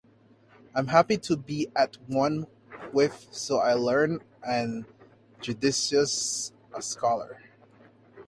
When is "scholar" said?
6.81-7.39